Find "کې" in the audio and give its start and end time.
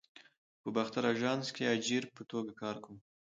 1.55-1.63